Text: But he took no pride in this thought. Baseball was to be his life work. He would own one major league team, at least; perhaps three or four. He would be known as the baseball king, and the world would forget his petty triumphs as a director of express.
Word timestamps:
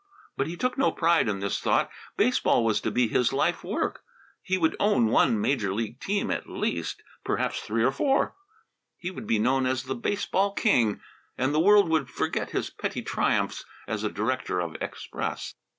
But 0.35 0.47
he 0.47 0.57
took 0.57 0.79
no 0.79 0.91
pride 0.91 1.29
in 1.29 1.41
this 1.41 1.59
thought. 1.59 1.91
Baseball 2.17 2.65
was 2.65 2.81
to 2.81 2.89
be 2.89 3.07
his 3.07 3.31
life 3.31 3.63
work. 3.63 4.01
He 4.41 4.57
would 4.57 4.75
own 4.79 5.09
one 5.09 5.39
major 5.39 5.75
league 5.75 5.99
team, 5.99 6.31
at 6.31 6.49
least; 6.49 7.03
perhaps 7.23 7.59
three 7.59 7.83
or 7.83 7.91
four. 7.91 8.33
He 8.97 9.11
would 9.11 9.27
be 9.27 9.37
known 9.37 9.67
as 9.67 9.83
the 9.83 9.93
baseball 9.93 10.53
king, 10.53 11.01
and 11.37 11.53
the 11.53 11.59
world 11.59 11.87
would 11.87 12.09
forget 12.09 12.49
his 12.49 12.71
petty 12.71 13.03
triumphs 13.03 13.63
as 13.87 14.03
a 14.03 14.09
director 14.09 14.59
of 14.59 14.75
express. 14.81 15.53